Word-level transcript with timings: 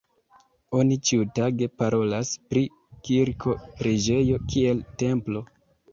Oni 0.77 0.95
ĉiutage 1.09 1.67
parolas 1.83 2.31
pri 2.53 2.63
kirko, 3.09 3.55
preĝejo 3.83 4.41
kiel 4.55 4.83
templo. 5.05 5.45